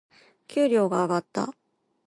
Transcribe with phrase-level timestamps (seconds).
[0.47, 1.53] 給料が上がった。